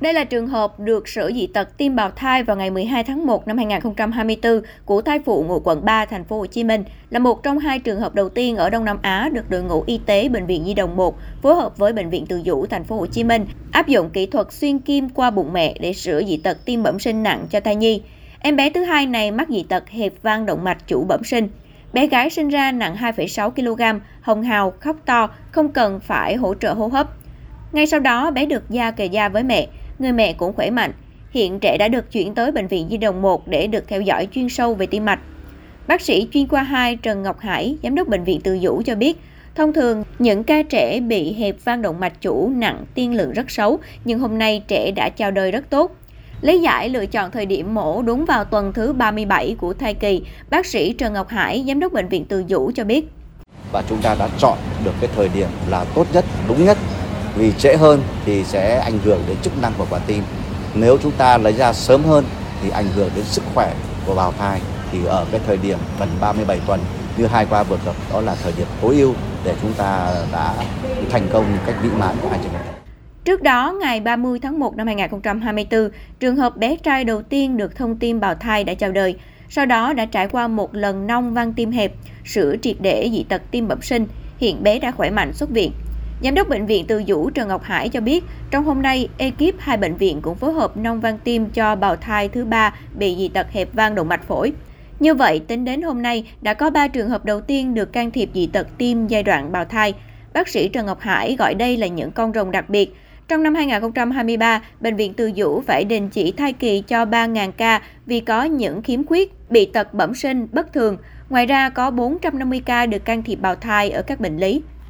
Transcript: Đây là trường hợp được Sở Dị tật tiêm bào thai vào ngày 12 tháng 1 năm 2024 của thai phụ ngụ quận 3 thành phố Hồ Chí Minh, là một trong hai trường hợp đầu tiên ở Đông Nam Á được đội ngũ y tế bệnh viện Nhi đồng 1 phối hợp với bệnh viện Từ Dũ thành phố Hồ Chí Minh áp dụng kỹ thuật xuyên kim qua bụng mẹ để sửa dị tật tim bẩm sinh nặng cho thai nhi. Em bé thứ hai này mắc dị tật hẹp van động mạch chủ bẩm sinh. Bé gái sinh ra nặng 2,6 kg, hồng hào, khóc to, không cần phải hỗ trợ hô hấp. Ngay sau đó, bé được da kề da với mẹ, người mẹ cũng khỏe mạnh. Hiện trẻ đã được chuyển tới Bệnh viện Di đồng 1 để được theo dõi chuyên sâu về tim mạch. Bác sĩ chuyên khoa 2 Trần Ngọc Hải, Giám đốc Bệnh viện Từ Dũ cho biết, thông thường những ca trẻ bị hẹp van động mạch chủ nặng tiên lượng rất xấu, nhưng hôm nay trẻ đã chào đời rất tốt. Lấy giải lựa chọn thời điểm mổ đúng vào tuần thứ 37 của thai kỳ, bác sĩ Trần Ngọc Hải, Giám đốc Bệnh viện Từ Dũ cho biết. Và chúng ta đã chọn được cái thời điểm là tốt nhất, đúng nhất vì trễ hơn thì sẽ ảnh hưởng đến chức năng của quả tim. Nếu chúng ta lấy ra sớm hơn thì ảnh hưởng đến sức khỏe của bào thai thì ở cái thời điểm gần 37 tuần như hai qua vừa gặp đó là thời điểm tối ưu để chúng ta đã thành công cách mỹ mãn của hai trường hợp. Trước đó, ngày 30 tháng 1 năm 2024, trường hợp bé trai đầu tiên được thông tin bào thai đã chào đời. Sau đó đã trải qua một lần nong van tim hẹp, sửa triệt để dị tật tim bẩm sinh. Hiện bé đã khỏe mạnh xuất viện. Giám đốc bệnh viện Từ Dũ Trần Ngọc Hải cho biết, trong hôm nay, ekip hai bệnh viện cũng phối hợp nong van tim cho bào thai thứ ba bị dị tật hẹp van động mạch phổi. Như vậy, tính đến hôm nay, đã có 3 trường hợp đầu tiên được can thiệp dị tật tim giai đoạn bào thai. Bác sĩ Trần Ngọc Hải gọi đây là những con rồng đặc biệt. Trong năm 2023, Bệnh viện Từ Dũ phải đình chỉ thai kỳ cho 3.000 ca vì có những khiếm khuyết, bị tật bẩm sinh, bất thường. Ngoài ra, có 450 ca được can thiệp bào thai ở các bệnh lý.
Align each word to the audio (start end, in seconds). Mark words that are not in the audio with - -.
Đây 0.00 0.12
là 0.12 0.24
trường 0.24 0.46
hợp 0.46 0.80
được 0.80 1.08
Sở 1.08 1.30
Dị 1.32 1.46
tật 1.46 1.76
tiêm 1.76 1.96
bào 1.96 2.10
thai 2.10 2.42
vào 2.42 2.56
ngày 2.56 2.70
12 2.70 3.04
tháng 3.04 3.26
1 3.26 3.46
năm 3.46 3.56
2024 3.56 4.60
của 4.84 5.02
thai 5.02 5.18
phụ 5.18 5.44
ngụ 5.48 5.60
quận 5.64 5.84
3 5.84 6.04
thành 6.04 6.24
phố 6.24 6.38
Hồ 6.38 6.46
Chí 6.46 6.64
Minh, 6.64 6.84
là 7.10 7.18
một 7.18 7.42
trong 7.42 7.58
hai 7.58 7.78
trường 7.78 8.00
hợp 8.00 8.14
đầu 8.14 8.28
tiên 8.28 8.56
ở 8.56 8.70
Đông 8.70 8.84
Nam 8.84 8.98
Á 9.02 9.28
được 9.32 9.50
đội 9.50 9.62
ngũ 9.62 9.84
y 9.86 10.00
tế 10.06 10.28
bệnh 10.28 10.46
viện 10.46 10.64
Nhi 10.64 10.74
đồng 10.74 10.96
1 10.96 11.18
phối 11.42 11.54
hợp 11.54 11.78
với 11.78 11.92
bệnh 11.92 12.10
viện 12.10 12.26
Từ 12.28 12.42
Dũ 12.46 12.66
thành 12.66 12.84
phố 12.84 12.96
Hồ 12.96 13.06
Chí 13.06 13.24
Minh 13.24 13.46
áp 13.72 13.86
dụng 13.86 14.10
kỹ 14.10 14.26
thuật 14.26 14.52
xuyên 14.52 14.78
kim 14.78 15.08
qua 15.08 15.30
bụng 15.30 15.52
mẹ 15.52 15.74
để 15.80 15.92
sửa 15.92 16.22
dị 16.22 16.36
tật 16.36 16.64
tim 16.64 16.82
bẩm 16.82 16.98
sinh 16.98 17.22
nặng 17.22 17.46
cho 17.50 17.60
thai 17.60 17.76
nhi. 17.76 18.02
Em 18.38 18.56
bé 18.56 18.70
thứ 18.70 18.84
hai 18.84 19.06
này 19.06 19.30
mắc 19.30 19.48
dị 19.48 19.62
tật 19.62 19.88
hẹp 19.88 20.12
van 20.22 20.46
động 20.46 20.64
mạch 20.64 20.86
chủ 20.86 21.04
bẩm 21.04 21.24
sinh. 21.24 21.48
Bé 21.92 22.06
gái 22.06 22.30
sinh 22.30 22.48
ra 22.48 22.72
nặng 22.72 22.96
2,6 23.00 23.50
kg, 23.50 24.00
hồng 24.20 24.42
hào, 24.42 24.72
khóc 24.80 24.96
to, 25.06 25.28
không 25.50 25.72
cần 25.72 26.00
phải 26.00 26.36
hỗ 26.36 26.54
trợ 26.54 26.72
hô 26.72 26.86
hấp. 26.86 27.08
Ngay 27.72 27.86
sau 27.86 28.00
đó, 28.00 28.30
bé 28.30 28.46
được 28.46 28.70
da 28.70 28.90
kề 28.90 29.06
da 29.06 29.28
với 29.28 29.42
mẹ, 29.42 29.66
người 29.98 30.12
mẹ 30.12 30.32
cũng 30.32 30.52
khỏe 30.52 30.70
mạnh. 30.70 30.92
Hiện 31.30 31.58
trẻ 31.60 31.76
đã 31.78 31.88
được 31.88 32.12
chuyển 32.12 32.34
tới 32.34 32.52
Bệnh 32.52 32.66
viện 32.66 32.86
Di 32.90 32.96
đồng 32.96 33.22
1 33.22 33.48
để 33.48 33.66
được 33.66 33.88
theo 33.88 34.00
dõi 34.00 34.28
chuyên 34.32 34.48
sâu 34.48 34.74
về 34.74 34.86
tim 34.86 35.04
mạch. 35.04 35.20
Bác 35.86 36.00
sĩ 36.00 36.28
chuyên 36.32 36.48
khoa 36.48 36.62
2 36.62 36.96
Trần 36.96 37.22
Ngọc 37.22 37.40
Hải, 37.40 37.76
Giám 37.82 37.94
đốc 37.94 38.08
Bệnh 38.08 38.24
viện 38.24 38.40
Từ 38.44 38.58
Dũ 38.58 38.82
cho 38.84 38.94
biết, 38.94 39.20
thông 39.54 39.72
thường 39.72 40.04
những 40.18 40.44
ca 40.44 40.62
trẻ 40.62 41.00
bị 41.00 41.32
hẹp 41.32 41.56
van 41.64 41.82
động 41.82 42.00
mạch 42.00 42.20
chủ 42.20 42.50
nặng 42.54 42.84
tiên 42.94 43.16
lượng 43.16 43.32
rất 43.32 43.50
xấu, 43.50 43.78
nhưng 44.04 44.18
hôm 44.18 44.38
nay 44.38 44.62
trẻ 44.68 44.90
đã 44.90 45.08
chào 45.08 45.30
đời 45.30 45.50
rất 45.50 45.70
tốt. 45.70 45.96
Lấy 46.40 46.60
giải 46.60 46.88
lựa 46.88 47.06
chọn 47.06 47.30
thời 47.30 47.46
điểm 47.46 47.74
mổ 47.74 48.02
đúng 48.02 48.24
vào 48.24 48.44
tuần 48.44 48.72
thứ 48.72 48.92
37 48.92 49.56
của 49.58 49.74
thai 49.74 49.94
kỳ, 49.94 50.22
bác 50.50 50.66
sĩ 50.66 50.92
Trần 50.92 51.12
Ngọc 51.12 51.28
Hải, 51.28 51.64
Giám 51.68 51.80
đốc 51.80 51.92
Bệnh 51.92 52.08
viện 52.08 52.24
Từ 52.28 52.44
Dũ 52.48 52.70
cho 52.74 52.84
biết. 52.84 53.08
Và 53.72 53.82
chúng 53.88 53.98
ta 54.02 54.16
đã 54.18 54.28
chọn 54.38 54.58
được 54.84 54.92
cái 55.00 55.10
thời 55.16 55.28
điểm 55.34 55.48
là 55.70 55.84
tốt 55.94 56.06
nhất, 56.12 56.24
đúng 56.48 56.64
nhất 56.64 56.78
vì 57.36 57.52
trễ 57.58 57.76
hơn 57.76 58.02
thì 58.24 58.44
sẽ 58.44 58.78
ảnh 58.78 58.98
hưởng 59.04 59.22
đến 59.28 59.36
chức 59.42 59.62
năng 59.62 59.72
của 59.78 59.86
quả 59.90 59.98
tim. 60.06 60.22
Nếu 60.74 60.98
chúng 61.02 61.12
ta 61.12 61.38
lấy 61.38 61.52
ra 61.52 61.72
sớm 61.72 62.04
hơn 62.04 62.24
thì 62.62 62.70
ảnh 62.70 62.86
hưởng 62.94 63.10
đến 63.16 63.24
sức 63.24 63.42
khỏe 63.54 63.74
của 64.06 64.14
bào 64.14 64.32
thai 64.38 64.60
thì 64.92 65.04
ở 65.04 65.26
cái 65.30 65.40
thời 65.46 65.56
điểm 65.56 65.78
gần 65.98 66.08
37 66.20 66.60
tuần 66.66 66.80
như 67.16 67.26
hai 67.26 67.46
qua 67.50 67.62
vừa 67.62 67.78
gặp 67.86 67.94
đó 68.12 68.20
là 68.20 68.36
thời 68.42 68.52
điểm 68.56 68.66
tối 68.82 68.96
ưu 68.96 69.14
để 69.44 69.54
chúng 69.62 69.72
ta 69.72 70.14
đã 70.32 70.54
thành 71.10 71.28
công 71.32 71.44
cách 71.66 71.74
mỹ 71.82 71.88
mãn 71.98 72.16
của 72.22 72.28
hai 72.28 72.38
trường 72.42 72.52
hợp. 72.52 72.64
Trước 73.24 73.42
đó, 73.42 73.74
ngày 73.80 74.00
30 74.00 74.38
tháng 74.42 74.58
1 74.58 74.76
năm 74.76 74.86
2024, 74.86 75.90
trường 76.20 76.36
hợp 76.36 76.56
bé 76.56 76.76
trai 76.76 77.04
đầu 77.04 77.22
tiên 77.22 77.56
được 77.56 77.76
thông 77.76 77.96
tin 77.96 78.20
bào 78.20 78.34
thai 78.34 78.64
đã 78.64 78.74
chào 78.74 78.92
đời. 78.92 79.16
Sau 79.48 79.66
đó 79.66 79.92
đã 79.92 80.06
trải 80.06 80.28
qua 80.28 80.48
một 80.48 80.74
lần 80.74 81.06
nong 81.06 81.34
van 81.34 81.52
tim 81.52 81.70
hẹp, 81.70 81.92
sửa 82.24 82.56
triệt 82.62 82.76
để 82.80 83.10
dị 83.12 83.22
tật 83.22 83.42
tim 83.50 83.68
bẩm 83.68 83.82
sinh. 83.82 84.06
Hiện 84.38 84.62
bé 84.62 84.78
đã 84.78 84.90
khỏe 84.90 85.10
mạnh 85.10 85.32
xuất 85.32 85.50
viện. 85.50 85.72
Giám 86.22 86.34
đốc 86.34 86.48
bệnh 86.48 86.66
viện 86.66 86.84
Từ 86.88 87.02
Dũ 87.08 87.30
Trần 87.30 87.48
Ngọc 87.48 87.62
Hải 87.62 87.88
cho 87.88 88.00
biết, 88.00 88.24
trong 88.50 88.64
hôm 88.64 88.82
nay, 88.82 89.08
ekip 89.18 89.54
hai 89.58 89.76
bệnh 89.76 89.96
viện 89.96 90.20
cũng 90.22 90.34
phối 90.34 90.52
hợp 90.52 90.76
nong 90.76 91.00
van 91.00 91.18
tim 91.24 91.46
cho 91.50 91.76
bào 91.76 91.96
thai 91.96 92.28
thứ 92.28 92.44
ba 92.44 92.74
bị 92.98 93.16
dị 93.16 93.28
tật 93.28 93.50
hẹp 93.50 93.74
van 93.74 93.94
động 93.94 94.08
mạch 94.08 94.28
phổi. 94.28 94.52
Như 95.00 95.14
vậy, 95.14 95.40
tính 95.40 95.64
đến 95.64 95.82
hôm 95.82 96.02
nay, 96.02 96.30
đã 96.40 96.54
có 96.54 96.70
3 96.70 96.88
trường 96.88 97.08
hợp 97.08 97.24
đầu 97.24 97.40
tiên 97.40 97.74
được 97.74 97.92
can 97.92 98.10
thiệp 98.10 98.30
dị 98.34 98.46
tật 98.46 98.66
tim 98.78 99.06
giai 99.06 99.22
đoạn 99.22 99.52
bào 99.52 99.64
thai. 99.64 99.94
Bác 100.34 100.48
sĩ 100.48 100.68
Trần 100.68 100.86
Ngọc 100.86 101.00
Hải 101.00 101.36
gọi 101.38 101.54
đây 101.54 101.76
là 101.76 101.86
những 101.86 102.10
con 102.10 102.32
rồng 102.32 102.50
đặc 102.50 102.68
biệt. 102.68 102.94
Trong 103.28 103.42
năm 103.42 103.54
2023, 103.54 104.62
Bệnh 104.80 104.96
viện 104.96 105.14
Từ 105.14 105.30
Dũ 105.36 105.60
phải 105.66 105.84
đình 105.84 106.08
chỉ 106.08 106.32
thai 106.32 106.52
kỳ 106.52 106.82
cho 106.86 107.04
3.000 107.04 107.52
ca 107.52 107.80
vì 108.06 108.20
có 108.20 108.44
những 108.44 108.82
khiếm 108.82 109.04
khuyết, 109.04 109.32
bị 109.50 109.66
tật 109.66 109.94
bẩm 109.94 110.14
sinh, 110.14 110.46
bất 110.52 110.72
thường. 110.72 110.96
Ngoài 111.28 111.46
ra, 111.46 111.68
có 111.68 111.90
450 111.90 112.62
ca 112.64 112.86
được 112.86 113.04
can 113.04 113.22
thiệp 113.22 113.36
bào 113.36 113.54
thai 113.54 113.90
ở 113.90 114.02
các 114.02 114.20
bệnh 114.20 114.36
lý. 114.36 114.62